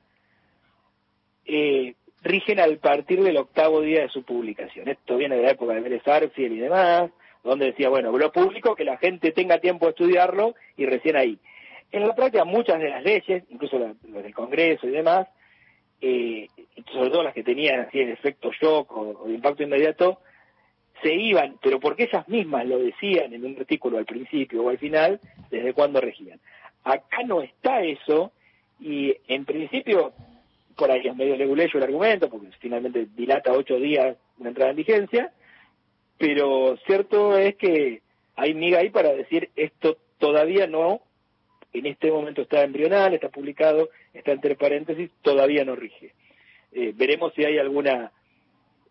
eh, 1.45 1.95
rigen 2.23 2.59
al 2.59 2.79
partir 2.79 3.23
del 3.23 3.37
octavo 3.37 3.83
día 3.83 4.03
de 4.03 4.09
su 4.09 4.23
publicación. 4.23 4.89
Esto 4.89 5.17
viene 5.17 5.37
de 5.37 5.43
la 5.43 5.51
época 5.51 5.75
de 5.75 5.81
Vélez 5.81 6.07
Arfiel 6.09 6.53
y 6.53 6.59
demás, 6.59 7.11
donde 7.43 7.67
decía, 7.67 7.91
bueno, 7.91 8.17
lo 8.17 8.33
público, 8.33 8.75
que 8.75 8.85
la 8.85 8.97
gente 8.97 9.33
tenga 9.33 9.59
tiempo 9.59 9.85
de 9.85 9.91
estudiarlo 9.91 10.55
y 10.79 10.87
recién 10.87 11.17
ahí. 11.17 11.39
En 11.93 12.07
la 12.07 12.15
práctica, 12.15 12.45
muchas 12.45 12.81
de 12.81 12.91
las 12.91 13.03
leyes, 13.03 13.45
incluso 13.49 13.79
las, 13.79 14.01
del 14.03 14.35
Congreso 14.35 14.87
y 14.87 14.91
demás, 14.91 15.29
eh, 16.01 16.49
sobre 16.93 17.11
todo 17.11 17.23
las 17.23 17.35
que 17.35 17.45
tenían 17.45 17.81
así 17.81 18.01
el 18.01 18.11
efecto 18.11 18.51
shock 18.53 18.91
o, 18.97 19.25
de 19.27 19.35
impacto 19.35 19.63
inmediato, 19.63 20.21
se 21.03 21.15
iban, 21.15 21.59
pero 21.63 21.81
porque 21.81 22.05
ellas 22.05 22.29
mismas 22.29 22.67
lo 22.67 22.79
decían 22.79 23.33
en 23.33 23.45
un 23.45 23.57
artículo 23.59 23.99
al 23.99 24.07
principio 24.07 24.63
o 24.63 24.71
al 24.71 24.79
final, 24.79 25.21
desde 25.51 25.73
cuándo 25.73 26.01
regían. 26.01 26.41
Acá 26.83 27.23
no 27.25 27.43
está 27.43 27.83
eso, 27.83 28.33
y 28.81 29.15
en 29.29 29.45
principio 29.45 30.13
por 30.77 30.91
ahí 30.91 31.07
es 31.07 31.15
medio 31.17 31.37
leguleyo 31.37 31.79
el 31.79 31.85
argumento, 31.85 32.29
porque 32.29 32.49
finalmente 32.59 33.07
dilata 33.15 33.53
ocho 33.53 33.77
días 33.77 34.17
una 34.39 34.49
entrada 34.49 34.71
en 34.71 34.77
vigencia, 34.77 35.33
pero 36.19 36.77
cierto 36.87 37.39
es 37.39 37.57
que 37.57 38.03
hay 38.37 38.55
miga 38.55 38.81
ahí 38.81 38.91
para 38.91 39.13
decir 39.13 39.51
esto 39.57 39.97
todavía 40.19 40.67
no, 40.67 41.01
en 41.75 41.87
este 41.87 42.11
momento 42.11 42.43
está 42.43 42.63
embrional, 42.63 43.13
está 43.13 43.29
publicado, 43.29 43.91
está 44.15 44.33
entre 44.33 44.55
paréntesis, 44.55 45.11
todavía 45.23 45.65
no 45.65 45.75
rige. 45.75 46.13
Eh, 46.73 46.93
veremos 46.95 47.33
si 47.35 47.45
hay 47.45 47.59
alguna 47.59 48.13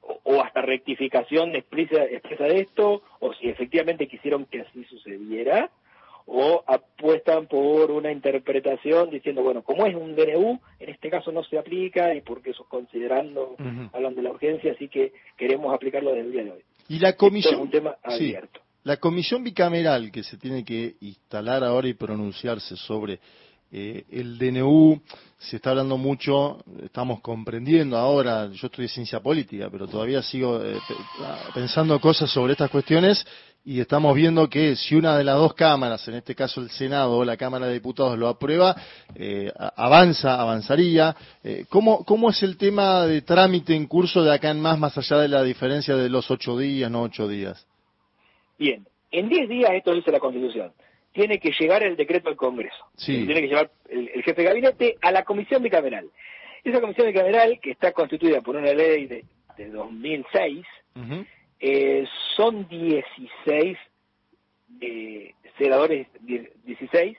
o, 0.01 0.41
hasta 0.41 0.61
rectificación 0.61 1.55
expresa, 1.55 2.03
expresa 2.03 2.43
de 2.43 2.61
esto, 2.61 3.01
o 3.19 3.33
si 3.33 3.47
efectivamente 3.47 4.07
quisieron 4.07 4.45
que 4.45 4.61
así 4.61 4.83
sucediera, 4.85 5.71
o 6.25 6.63
apuestan 6.67 7.47
por 7.47 7.91
una 7.91 8.11
interpretación 8.11 9.09
diciendo, 9.09 9.43
bueno, 9.43 9.61
como 9.61 9.85
es 9.85 9.95
un 9.95 10.15
DNU, 10.15 10.59
en 10.79 10.89
este 10.89 11.09
caso 11.09 11.31
no 11.31 11.43
se 11.43 11.57
aplica 11.57 12.13
y 12.15 12.21
porque 12.21 12.51
eso 12.51 12.65
considerando, 12.65 13.55
hablan 13.93 14.15
de 14.15 14.23
la 14.23 14.31
urgencia, 14.31 14.73
así 14.73 14.87
que 14.87 15.13
queremos 15.37 15.73
aplicarlo 15.73 16.11
desde 16.11 16.25
el 16.25 16.31
día 16.31 16.43
de 16.43 16.51
hoy. 16.51 16.63
Y 16.89 16.99
la 16.99 17.15
comisión, 17.15 17.55
es 17.55 17.61
un 17.61 17.69
tema 17.69 17.95
abierto. 18.03 18.61
La 18.83 18.97
comisión 18.97 19.43
bicameral 19.43 20.11
que 20.11 20.23
se 20.23 20.37
tiene 20.37 20.63
que 20.63 20.95
instalar 21.01 21.63
ahora 21.63 21.87
y 21.87 21.93
pronunciarse 21.93 22.75
sobre 22.75 23.19
eh, 23.71 24.05
el 24.11 24.37
DNU, 24.37 25.01
se 25.39 25.55
está 25.55 25.71
hablando 25.71 25.97
mucho, 25.97 26.63
estamos 26.83 27.21
comprendiendo 27.21 27.97
ahora, 27.97 28.49
yo 28.51 28.67
estudié 28.67 28.87
ciencia 28.87 29.19
política, 29.19 29.67
pero 29.71 29.87
todavía 29.87 30.21
sigo 30.21 30.63
eh, 30.63 30.77
pensando 31.53 31.99
cosas 31.99 32.29
sobre 32.29 32.53
estas 32.53 32.69
cuestiones 32.69 33.25
y 33.65 33.79
estamos 33.79 34.13
viendo 34.13 34.49
que 34.49 34.75
si 34.75 34.95
una 34.95 35.17
de 35.17 35.23
las 35.23 35.37
dos 35.37 35.53
cámaras, 35.53 36.05
en 36.07 36.15
este 36.15 36.35
caso 36.35 36.59
el 36.59 36.69
Senado 36.69 37.17
o 37.17 37.23
la 37.23 37.37
Cámara 37.37 37.67
de 37.67 37.73
Diputados, 37.73 38.17
lo 38.17 38.27
aprueba, 38.27 38.75
eh, 39.15 39.51
avanza, 39.77 40.39
avanzaría. 40.39 41.15
Eh, 41.43 41.65
¿cómo, 41.69 42.03
¿Cómo 42.03 42.29
es 42.29 42.43
el 42.43 42.57
tema 42.57 43.05
de 43.05 43.21
trámite 43.21 43.73
en 43.73 43.87
curso 43.87 44.21
de 44.21 44.33
acá 44.33 44.49
en 44.49 44.59
más, 44.59 44.77
más 44.77 44.97
allá 44.97 45.17
de 45.17 45.29
la 45.29 45.43
diferencia 45.43 45.95
de 45.95 46.09
los 46.09 46.29
ocho 46.29 46.57
días, 46.57 46.91
no 46.91 47.03
ocho 47.03 47.27
días? 47.27 47.65
Bien, 48.57 48.86
en 49.12 49.29
diez 49.29 49.50
días 49.50 49.72
esto 49.74 49.93
dice 49.93 50.12
la 50.12 50.19
Constitución. 50.19 50.74
Tiene 51.12 51.39
que 51.39 51.51
llegar 51.51 51.83
el 51.83 51.95
decreto 51.95 52.29
al 52.29 52.36
Congreso. 52.36 52.88
Sí. 52.98 53.25
Tiene 53.25 53.41
que 53.41 53.48
llevar 53.48 53.72
el, 53.89 54.10
jefe 54.24 54.41
de 54.41 54.43
gabinete 54.43 54.98
a 55.01 55.12
la 55.12 55.24
Comisión 55.24 55.62
Bicameral. 55.62 56.10
Esa 56.63 56.81
Comisión 56.81 57.07
Bicameral, 57.07 57.60
que 57.60 57.72
está 57.72 57.91
constituida 57.91 58.41
por 58.41 58.55
una 58.55 58.74
ley 58.74 59.05
de, 59.05 59.25
de 59.57 59.69
2006, 59.69 60.65
eh, 61.60 62.05
son 62.36 62.67
16 62.67 63.77
eh, 64.81 65.33
senadores, 65.57 66.07
16, 66.22 67.17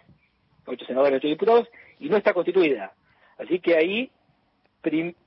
8 0.67 0.87
senadores, 0.87 1.19
8 1.19 1.29
diputados, 1.29 1.69
y 2.00 2.09
no 2.09 2.17
está 2.17 2.33
constituida. 2.33 2.93
Así 3.38 3.61
que 3.61 3.76
ahí, 3.76 4.11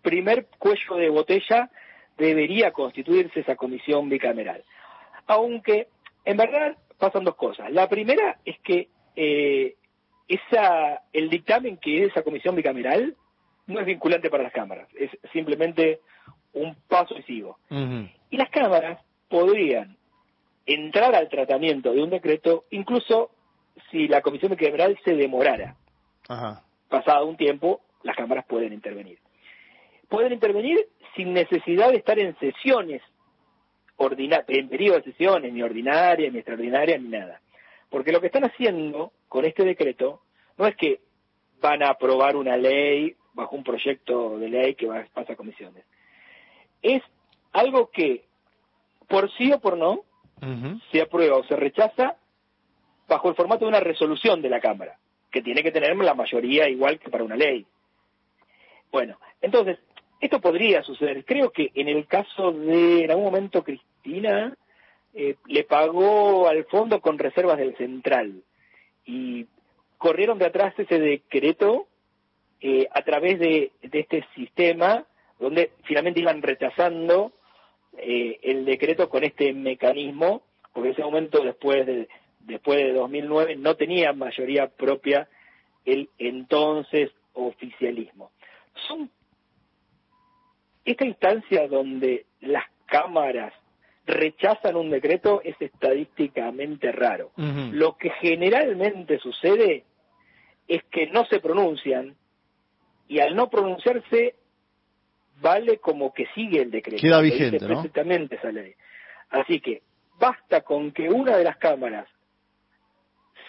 primer 0.02 0.48
cuello 0.58 0.96
de 0.96 1.10
botella, 1.10 1.70
debería 2.18 2.72
constituirse 2.72 3.40
esa 3.40 3.56
comisión 3.56 4.10
bicameral. 4.10 4.64
Aunque, 5.26 5.88
en 6.27 6.36
verdad, 6.36 6.75
pasan 6.98 7.24
dos 7.24 7.36
cosas. 7.36 7.72
La 7.72 7.88
primera 7.88 8.38
es 8.43 8.60
que 8.60 8.89
eh, 9.15 9.75
esa, 10.27 11.01
el 11.13 11.29
dictamen 11.29 11.77
que 11.77 12.03
es 12.03 12.12
esa 12.12 12.22
comisión 12.22 12.53
bicameral 12.53 13.15
no 13.65 13.79
es 13.79 13.86
vinculante 13.86 14.29
para 14.29 14.43
las 14.43 14.51
cámaras, 14.51 14.89
es 14.93 15.10
simplemente 15.31 16.01
un 16.51 16.75
paso 16.89 17.15
decisivo. 17.15 17.57
Y 17.69 18.36
las 18.36 18.50
cámaras 18.50 19.00
podrían 19.29 19.96
entrar 20.65 21.15
al 21.15 21.29
tratamiento 21.29 21.93
de 21.93 22.03
un 22.03 22.10
decreto 22.10 22.65
incluso 22.72 23.31
si 23.89 24.10
la 24.10 24.22
Comisión 24.22 24.51
Bicameral 24.51 25.00
se 25.05 25.15
demorara. 25.15 25.77
Pasado 26.89 27.25
un 27.25 27.38
tiempo, 27.38 27.79
las 28.03 28.17
cámaras 28.17 28.46
pueden 28.46 28.74
intervenir. 28.74 29.19
Pueden 30.10 30.34
intervenir 30.34 30.89
sin 31.15 31.34
necesidad 31.34 31.91
de 31.91 31.98
estar 31.98 32.19
en 32.19 32.38
sesiones, 32.39 33.01
en 34.00 34.70
periodo 34.70 34.98
de 34.98 35.04
sesiones, 35.04 35.51
ni 35.51 35.62
ordinarias, 35.62 36.32
ni 36.32 36.39
extraordinarias, 36.39 37.01
ni 37.01 37.10
nada. 37.10 37.42
Porque 37.89 38.12
lo 38.12 38.22
que 38.22 38.27
están 38.27 38.46
haciendo 38.46 39.12
con 39.27 39.46
este 39.46 39.63
decreto 39.63 40.22
no 40.58 40.68
es 40.68 40.75
que 40.75 41.00
van 41.62 41.84
a 41.84 41.89
aprobar 41.89 42.36
una 42.36 42.58
ley 42.58 43.16
bajo 43.34 43.56
un 43.56 43.63
proyecto 43.63 44.38
de 44.39 44.50
ley 44.50 44.75
que 44.75 44.88
va, 44.88 45.06
pasa 45.13 45.34
a 45.34 45.36
comisiones. 45.36 45.86
Es 46.82 47.01
algo 47.54 47.89
que 47.92 48.25
por 49.08 49.32
sí 49.34 49.51
o 49.51 49.60
por 49.60 49.77
no, 49.77 50.04
se 50.92 51.01
aprueba 51.01 51.38
o 51.38 51.44
se 51.46 51.56
rechaza 51.56 52.16
bajo 53.08 53.30
el 53.30 53.36
formato 53.36 53.66
de 53.66 53.70
una 53.70 53.80
resolución 53.80 54.42
de 54.42 54.50
la 54.50 54.60
Cámara, 54.60 55.00
que 55.32 55.42
tiene 55.42 55.63
que 55.63 55.72
tener 55.72 55.96
la 55.96 56.13
mayoría 56.13 56.70
igual 56.70 57.00
que 57.00 57.10
para 57.10 57.24
una 57.24 57.36
ley. 57.36 57.66
Bueno, 58.92 59.18
entonces, 59.42 59.80
esto 60.20 60.42
podría 60.42 60.84
suceder. 60.84 61.26
Creo 61.26 61.52
que 61.52 61.72
en 61.76 61.88
el 61.88 62.08
caso 62.08 62.52
de, 62.52 63.04
en 63.04 63.12
algún 63.12 63.26
momento, 63.26 63.64
Cristina 63.64 64.56
eh, 65.14 65.36
le 65.46 65.64
pagó 65.64 66.48
al 66.48 66.66
fondo 66.66 67.02
con 67.02 67.18
reservas 67.18 67.58
del 67.58 67.76
central 67.78 68.44
y 69.06 69.46
corrieron 69.98 70.38
de 70.38 70.46
atrás 70.46 70.74
ese 70.78 71.00
decreto 71.00 71.88
eh, 72.62 72.88
a 72.92 73.02
través 73.04 73.40
de, 73.40 73.72
de 73.82 74.00
este 74.00 74.26
sistema 74.36 75.06
donde 75.40 75.72
finalmente 75.84 76.20
iban 76.20 76.42
rechazando 76.42 77.32
eh, 77.98 78.40
el 78.44 78.66
decreto 78.66 79.10
con 79.10 79.24
este 79.24 79.54
mecanismo, 79.54 80.44
porque 80.74 80.90
en 80.90 80.94
ese 80.94 81.04
momento 81.04 81.44
después 81.44 81.86
de, 81.86 82.08
después 82.42 82.78
de 82.80 82.94
2009 82.94 83.56
no 83.56 83.76
tenía 83.76 84.14
mayoría 84.14 84.68
propia 84.68 85.28
el 85.86 86.10
entonces 86.18 87.12
oficialismo. 87.34 88.32
Son 88.88 89.10
esta 90.91 91.06
instancia 91.06 91.67
donde 91.67 92.25
las 92.41 92.63
cámaras 92.86 93.53
rechazan 94.06 94.77
un 94.77 94.89
decreto 94.89 95.41
es 95.44 95.56
estadísticamente 95.60 96.91
raro. 96.94 97.32
Lo 97.36 97.98
que 97.98 98.10
generalmente 98.22 99.20
sucede 99.20 99.84
es 100.67 100.84
que 100.86 101.08
no 101.08 101.25
se 101.25 101.39
pronuncian 101.39 102.15
y 103.10 103.20
al 103.20 103.36
no 103.36 103.50
pronunciarse 103.50 104.36
vale 105.41 105.77
como 105.79 106.13
que 106.13 106.25
sigue 106.34 106.62
el 106.62 106.72
decreto. 106.72 107.01
Queda 107.01 107.22
vigente, 107.22 107.60
¿no? 107.67 107.84
esa 107.84 108.51
ley. 108.51 108.74
Así 109.29 109.60
que 109.60 109.82
basta 110.17 110.62
con 110.62 110.91
que 110.94 111.10
una 111.10 111.36
de 111.38 111.44
las 111.44 111.58
cámaras 111.58 112.08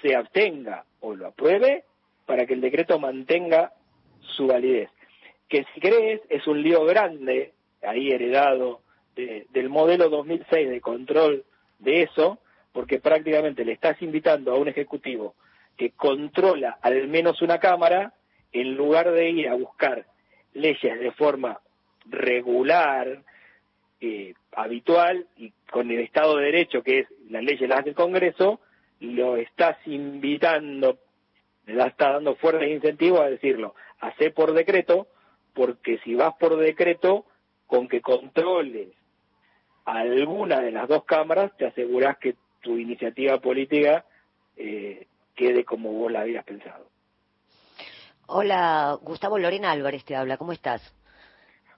se 0.02 0.14
abstenga 0.14 0.84
o 1.00 1.14
lo 1.14 1.28
apruebe 1.28 1.84
para 2.26 2.46
que 2.46 2.54
el 2.54 2.60
decreto 2.60 2.98
mantenga 2.98 3.72
su 4.20 4.48
validez. 4.48 4.90
Que 5.48 5.64
si 5.74 5.80
crees 5.80 6.20
es 6.28 6.46
un 6.46 6.62
lío 6.62 6.84
grande, 6.84 7.52
ahí 7.82 8.10
heredado 8.10 8.80
del 9.16 9.68
modelo 9.68 10.08
2006 10.08 10.70
de 10.70 10.80
control 10.80 11.44
de 11.80 12.02
eso, 12.02 12.38
porque 12.72 13.00
prácticamente 13.00 13.64
le 13.64 13.72
estás 13.72 14.00
invitando 14.02 14.52
a 14.52 14.58
un 14.58 14.68
ejecutivo 14.68 15.34
que 15.76 15.90
controla 15.90 16.78
al 16.82 17.08
menos 17.08 17.42
una 17.42 17.58
cámara 17.58 18.12
en 18.52 18.74
lugar 18.74 19.10
de 19.10 19.30
ir 19.30 19.48
a 19.48 19.54
buscar 19.54 20.06
leyes 20.54 21.00
de 21.00 21.12
forma 21.12 21.60
regular, 22.06 23.22
eh, 24.00 24.34
habitual 24.52 25.26
y 25.36 25.52
con 25.70 25.90
el 25.90 26.00
Estado 26.00 26.36
de 26.36 26.46
Derecho, 26.46 26.82
que 26.82 27.00
es 27.00 27.08
la 27.30 27.42
ley 27.42 27.56
las 27.58 27.84
del 27.84 27.94
Congreso, 27.94 28.60
lo 29.00 29.36
estás 29.36 29.76
invitando, 29.86 30.98
le 31.66 31.82
está 31.84 32.12
dando 32.12 32.36
fuertes 32.36 32.70
incentivos 32.70 33.20
a 33.20 33.30
decirlo, 33.30 33.74
hace 34.00 34.30
por 34.30 34.52
decreto, 34.52 35.08
porque 35.58 35.98
si 36.04 36.14
vas 36.14 36.34
por 36.38 36.56
decreto, 36.56 37.24
con 37.66 37.88
que 37.88 38.00
controles 38.00 38.90
alguna 39.84 40.60
de 40.60 40.70
las 40.70 40.86
dos 40.86 41.02
cámaras, 41.02 41.50
te 41.56 41.66
aseguras 41.66 42.16
que 42.18 42.36
tu 42.60 42.78
iniciativa 42.78 43.40
política 43.40 44.04
eh, 44.56 45.08
quede 45.34 45.64
como 45.64 45.90
vos 45.92 46.12
la 46.12 46.20
habías 46.20 46.44
pensado. 46.44 46.86
Hola, 48.28 48.96
Gustavo 49.02 49.36
Lorena 49.36 49.72
Álvarez 49.72 50.04
te 50.04 50.14
habla, 50.14 50.36
¿cómo 50.36 50.52
estás? 50.52 50.80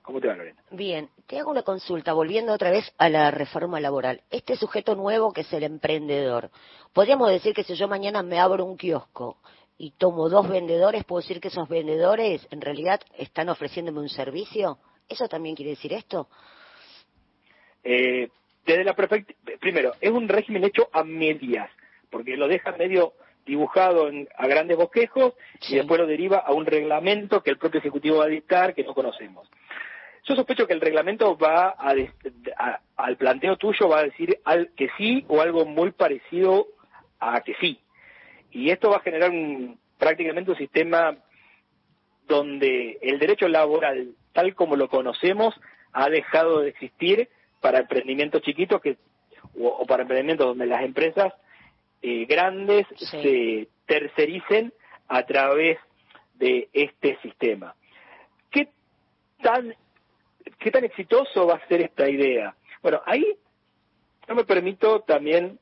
¿Cómo 0.02 0.20
te 0.20 0.28
va, 0.28 0.36
Lorena? 0.36 0.62
Bien, 0.72 1.08
te 1.26 1.38
hago 1.38 1.50
una 1.50 1.62
consulta, 1.62 2.12
volviendo 2.12 2.52
otra 2.52 2.70
vez 2.70 2.92
a 2.98 3.08
la 3.08 3.30
reforma 3.30 3.80
laboral. 3.80 4.20
Este 4.30 4.56
sujeto 4.56 4.94
nuevo 4.94 5.32
que 5.32 5.40
es 5.40 5.52
el 5.54 5.62
emprendedor, 5.62 6.50
¿podríamos 6.92 7.30
decir 7.30 7.54
que 7.54 7.64
si 7.64 7.74
yo 7.76 7.88
mañana 7.88 8.22
me 8.22 8.40
abro 8.40 8.66
un 8.66 8.76
kiosco 8.76 9.38
y 9.80 9.92
tomo 9.92 10.28
dos 10.28 10.46
vendedores, 10.46 11.04
¿puedo 11.04 11.22
decir 11.22 11.40
que 11.40 11.48
esos 11.48 11.66
vendedores 11.66 12.46
en 12.50 12.60
realidad 12.60 13.00
están 13.16 13.48
ofreciéndome 13.48 14.00
un 14.00 14.10
servicio? 14.10 14.76
¿Eso 15.08 15.26
también 15.26 15.56
quiere 15.56 15.70
decir 15.70 15.94
esto? 15.94 16.28
Eh, 17.82 18.28
desde 18.66 18.84
la 18.84 18.94
primero, 19.58 19.94
es 20.02 20.10
un 20.10 20.28
régimen 20.28 20.64
hecho 20.64 20.90
a 20.92 21.02
medias, 21.02 21.70
porque 22.10 22.36
lo 22.36 22.46
deja 22.46 22.72
medio 22.72 23.14
dibujado 23.46 24.08
en, 24.08 24.28
a 24.36 24.46
grandes 24.46 24.76
bosquejos 24.76 25.32
y 25.66 25.76
después 25.76 25.98
lo 25.98 26.06
deriva 26.06 26.36
a 26.36 26.52
un 26.52 26.66
reglamento 26.66 27.42
que 27.42 27.48
el 27.48 27.56
propio 27.56 27.80
Ejecutivo 27.80 28.18
va 28.18 28.24
a 28.24 28.28
dictar 28.28 28.74
que 28.74 28.84
no 28.84 28.92
conocemos. 28.92 29.48
Yo 30.28 30.36
sospecho 30.36 30.66
que 30.66 30.74
el 30.74 30.82
reglamento 30.82 31.38
va 31.38 31.74
a, 31.78 31.94
al 32.96 33.16
planteo 33.16 33.56
tuyo 33.56 33.88
va 33.88 34.00
a 34.00 34.04
decir 34.04 34.40
al, 34.44 34.72
que 34.76 34.90
sí 34.98 35.24
o 35.28 35.40
algo 35.40 35.64
muy 35.64 35.92
parecido 35.92 36.66
a 37.18 37.40
que 37.40 37.54
sí. 37.62 37.80
Y 38.50 38.70
esto 38.70 38.90
va 38.90 38.96
a 38.96 39.02
generar 39.02 39.30
un, 39.30 39.78
prácticamente 39.98 40.50
un 40.50 40.56
sistema 40.56 41.16
donde 42.26 42.98
el 43.02 43.18
derecho 43.18 43.48
laboral, 43.48 44.14
tal 44.32 44.54
como 44.54 44.76
lo 44.76 44.88
conocemos, 44.88 45.54
ha 45.92 46.08
dejado 46.08 46.60
de 46.60 46.70
existir 46.70 47.28
para 47.60 47.80
emprendimientos 47.80 48.42
chiquitos 48.42 48.80
que, 48.80 48.96
o, 49.58 49.84
para 49.86 50.02
emprendimientos 50.02 50.46
donde 50.46 50.66
las 50.66 50.82
empresas 50.82 51.32
eh, 52.02 52.24
grandes 52.26 52.86
se 52.96 53.68
tercericen 53.86 54.72
a 55.08 55.24
través 55.24 55.78
de 56.34 56.68
este 56.72 57.18
sistema. 57.20 57.74
¿Qué 58.50 58.68
tan, 59.42 59.74
¿Qué 60.58 60.70
tan 60.70 60.84
exitoso 60.84 61.46
va 61.46 61.56
a 61.56 61.68
ser 61.68 61.82
esta 61.82 62.08
idea? 62.08 62.54
Bueno, 62.82 63.02
ahí 63.04 63.36
no 64.28 64.34
me 64.34 64.44
permito 64.44 65.00
también, 65.00 65.58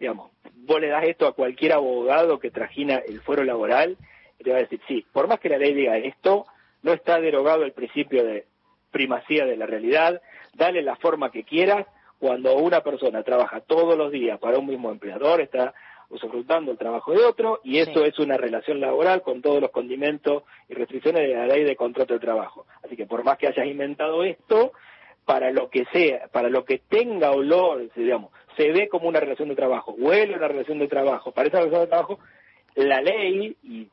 digamos, 0.00 0.30
vos 0.54 0.80
le 0.80 0.88
das 0.88 1.04
esto 1.04 1.26
a 1.26 1.34
cualquier 1.34 1.74
abogado 1.74 2.40
que 2.40 2.50
trajina 2.50 2.96
el 3.06 3.20
fuero 3.20 3.44
laboral 3.44 3.98
y 4.38 4.44
te 4.44 4.50
va 4.50 4.56
a 4.56 4.62
decir, 4.62 4.80
sí, 4.88 5.04
por 5.12 5.28
más 5.28 5.38
que 5.38 5.50
la 5.50 5.58
ley 5.58 5.74
diga 5.74 5.98
esto, 5.98 6.46
no 6.82 6.92
está 6.92 7.20
derogado 7.20 7.64
el 7.64 7.72
principio 7.72 8.24
de 8.24 8.46
primacía 8.90 9.44
de 9.44 9.56
la 9.56 9.66
realidad, 9.66 10.22
dale 10.54 10.82
la 10.82 10.96
forma 10.96 11.30
que 11.30 11.44
quieras, 11.44 11.86
cuando 12.18 12.56
una 12.56 12.80
persona 12.80 13.22
trabaja 13.22 13.60
todos 13.60 13.96
los 13.96 14.10
días 14.10 14.38
para 14.38 14.58
un 14.58 14.66
mismo 14.66 14.90
empleador, 14.90 15.40
está 15.40 15.74
usufructando 16.08 16.72
el 16.72 16.78
trabajo 16.78 17.12
de 17.12 17.24
otro, 17.24 17.60
y 17.62 17.78
eso 17.78 18.04
es 18.04 18.18
una 18.18 18.36
relación 18.36 18.80
laboral 18.80 19.22
con 19.22 19.42
todos 19.42 19.60
los 19.60 19.70
condimentos 19.70 20.42
y 20.68 20.74
restricciones 20.74 21.28
de 21.28 21.34
la 21.34 21.46
ley 21.46 21.64
de 21.64 21.76
contrato 21.76 22.14
de 22.14 22.20
trabajo. 22.20 22.66
Así 22.82 22.96
que 22.96 23.06
por 23.06 23.22
más 23.22 23.38
que 23.38 23.46
hayas 23.46 23.66
inventado 23.66 24.24
esto, 24.24 24.72
para 25.24 25.52
lo 25.52 25.70
que 25.70 25.84
sea, 25.92 26.26
para 26.32 26.48
lo 26.48 26.64
que 26.64 26.78
tenga 26.78 27.30
olor, 27.30 27.88
digamos, 27.94 28.32
se 28.56 28.70
ve 28.72 28.88
como 28.88 29.08
una 29.08 29.20
relación 29.20 29.48
de 29.48 29.56
trabajo, 29.56 29.94
huele 29.98 30.36
una 30.36 30.48
relación 30.48 30.78
de 30.78 30.88
trabajo, 30.88 31.32
para 31.32 31.48
esa 31.48 31.58
relación 31.58 31.82
de 31.82 31.86
trabajo, 31.86 32.18
la 32.74 33.00
ley 33.00 33.56
y 33.62 33.88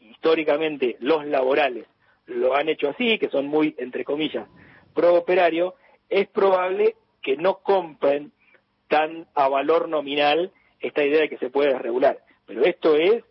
históricamente 0.00 0.96
los 1.00 1.26
laborales 1.26 1.86
lo 2.26 2.54
han 2.54 2.68
hecho 2.68 2.90
así, 2.90 3.18
que 3.18 3.30
son 3.30 3.46
muy, 3.46 3.74
entre 3.78 4.04
comillas, 4.04 4.46
pro 4.94 5.14
operario, 5.14 5.74
es 6.08 6.28
probable 6.28 6.94
que 7.22 7.36
no 7.36 7.58
compren 7.58 8.32
tan 8.88 9.26
a 9.34 9.48
valor 9.48 9.88
nominal 9.88 10.52
esta 10.80 11.04
idea 11.04 11.22
de 11.22 11.28
que 11.28 11.38
se 11.38 11.50
puede 11.50 11.78
regular. 11.78 12.18
Pero 12.46 12.64
esto 12.64 12.96
es 12.96 13.24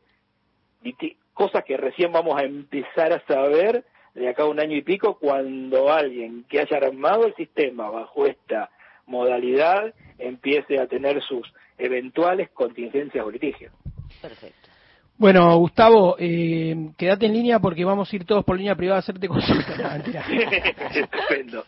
cosas 1.33 1.63
que 1.63 1.77
recién 1.77 2.11
vamos 2.11 2.39
a 2.39 2.43
empezar 2.43 3.13
a 3.13 3.25
saber 3.27 3.85
de 4.15 4.29
acá 4.29 4.43
a 4.43 4.47
un 4.47 4.59
año 4.59 4.75
y 4.75 4.81
pico 4.81 5.19
cuando 5.19 5.91
alguien 5.91 6.45
que 6.49 6.59
haya 6.59 6.77
armado 6.77 7.25
el 7.25 7.35
sistema 7.35 7.89
bajo 7.89 8.25
esta 8.25 8.71
modalidad 9.07 9.93
empiece 10.19 10.79
a 10.79 10.87
tener 10.87 11.21
sus 11.23 11.51
eventuales 11.77 12.49
contingencias 12.51 13.25
o 13.25 13.31
litigios. 13.31 13.73
Perfecto. 14.21 14.69
Bueno, 15.17 15.57
Gustavo, 15.57 16.15
eh, 16.19 16.91
quédate 16.95 17.25
en 17.25 17.33
línea 17.33 17.59
porque 17.59 17.83
vamos 17.83 18.11
a 18.11 18.15
ir 18.15 18.25
todos 18.25 18.45
por 18.45 18.55
línea 18.55 18.75
privada 18.75 18.97
a 18.97 18.99
hacerte 18.99 19.27
consulta. 19.27 19.97
Estupendo. 20.93 21.65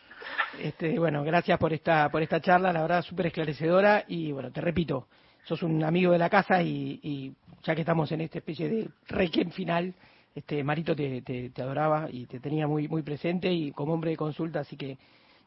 Este, 0.61 0.99
bueno, 0.99 1.23
gracias 1.23 1.57
por 1.57 1.73
esta, 1.73 2.09
por 2.09 2.21
esta 2.21 2.41
charla, 2.41 2.73
la 2.73 2.81
verdad 2.81 3.01
súper 3.01 3.27
esclarecedora 3.27 4.03
y 4.07 4.31
bueno, 4.31 4.51
te 4.51 4.61
repito, 4.61 5.07
sos 5.43 5.63
un 5.63 5.83
amigo 5.83 6.11
de 6.11 6.19
la 6.19 6.29
casa 6.29 6.61
y, 6.61 7.33
ya 7.63 7.73
que 7.73 7.81
estamos 7.81 8.11
en 8.11 8.21
esta 8.21 8.39
especie 8.39 8.69
de 8.69 8.89
requiem 9.07 9.51
final, 9.51 9.93
este 10.35 10.63
Marito 10.63 10.95
te, 10.95 11.21
te, 11.21 11.61
adoraba 11.61 12.07
y 12.11 12.25
te 12.25 12.39
tenía 12.39 12.67
muy, 12.67 12.87
muy 12.87 13.01
presente 13.01 13.51
y 13.51 13.71
como 13.71 13.93
hombre 13.93 14.11
de 14.11 14.17
consulta, 14.17 14.59
así 14.59 14.75
que 14.75 14.97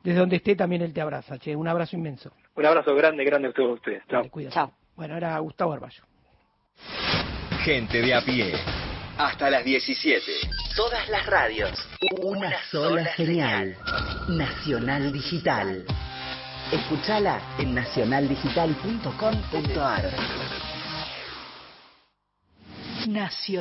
desde 0.03 0.19
donde 0.19 0.37
esté 0.37 0.57
también 0.57 0.83
él 0.83 0.93
te 0.93 1.01
abraza. 1.01 1.38
Che, 1.38 1.55
un 1.55 1.69
abrazo 1.69 1.97
inmenso. 1.97 2.33
Un 2.55 2.67
abrazo 2.67 2.95
grande, 2.95 3.25
grande 3.25 3.49
a 3.49 3.53
todos 3.53 3.75
ustedes. 3.75 4.03
Chao. 4.09 4.25
Bueno, 4.97 5.17
era 5.17 5.38
Gustavo 5.38 5.73
Arballo. 5.73 6.03
Gente 7.65 8.03
de 8.03 8.15
a 8.15 8.21
pie. 8.23 8.53
Hasta 9.19 9.51
las 9.51 9.65
17. 9.65 10.23
Todas 10.77 11.09
las 11.09 11.27
radios. 11.27 11.73
Una, 12.23 12.53
sola, 12.71 13.15
señal. 13.15 13.77
Nacional 14.29 15.12
Digital. 15.12 15.85
Escúchala 16.73 17.41
en 17.59 17.75
nacionaldigital.com.ar. 17.75 20.11
Nacional. 23.07 23.31